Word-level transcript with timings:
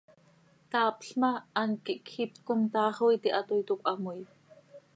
Taapl 0.71 1.09
ma, 1.21 1.31
hant 1.59 1.75
quih 1.85 2.01
cjip 2.09 2.33
com 2.47 2.61
taax 2.73 2.95
oo 3.03 3.11
it 3.15 3.25
hatoii, 3.35 3.67
toc 3.67 3.79
cöhamoii. 3.85 4.23